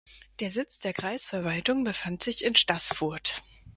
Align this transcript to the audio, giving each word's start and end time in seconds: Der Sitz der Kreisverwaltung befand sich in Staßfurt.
Der 0.39 0.49
Sitz 0.49 0.79
der 0.79 0.93
Kreisverwaltung 0.93 1.83
befand 1.83 2.23
sich 2.23 2.43
in 2.43 2.55
Staßfurt. 2.55 3.43